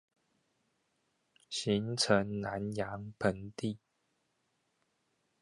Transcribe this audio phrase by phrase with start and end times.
[1.47, 3.77] 形成南陽盆地